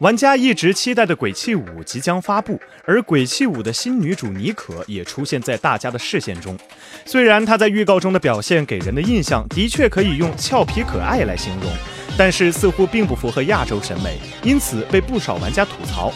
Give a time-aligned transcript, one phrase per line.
[0.00, 6.56] 玩家一直期待的《鬼泣五》即将发布，而《鬼泣五》的新女主妮可也出现在大家的视线中。
[7.04, 11.70] 虽然她在预告中的表现给人的印象的确可以用俏皮可爱来形容，
[12.16, 16.10] 但是似乎并不符合亚洲审美，因此被不少玩家吐槽。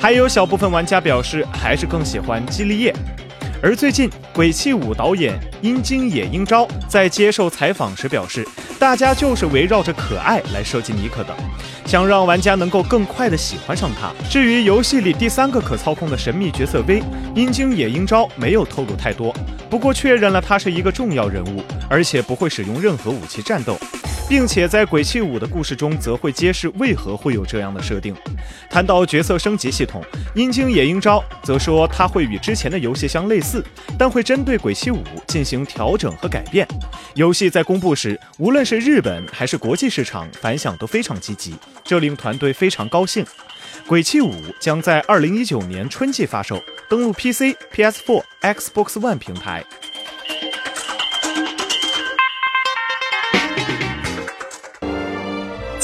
[0.00, 2.94] 还有小部分玩家表示，还是更喜欢基利叶。
[3.62, 8.46] 而最近，《鬼泣五》导演樱井野英昭在接受采访时表示，
[8.78, 11.34] 大家就是围绕着可爱来设计尼可的，
[11.86, 14.12] 想让玩家能够更快的喜欢上他。
[14.28, 17.02] 至于游戏里第三个可操控的神秘角色 V，
[17.34, 19.34] 樱井野英昭没有透露太多，
[19.70, 23.78] 不过确认了他是一个重要人物，而且不会使用任何武器战斗。
[24.28, 28.12] 并且在《鬼泣五》的故事中，则会揭示为何会有这样的设定。
[28.68, 33.64] 谈到角色升级系统，阴茎野英昭则说，它会与之前的游戏相类似，
[33.96, 34.96] 但会针对《鬼泣五》
[35.28, 36.66] 进行调整和改变。
[37.14, 43.24] 游戏在公布时，无论是日本还是国际市场反响都非常积极，这令团队非常高兴。
[43.86, 49.64] 《鬼泣五》将在二零一九年春季发售，登陆 PC、PS4、Xbox One 平台。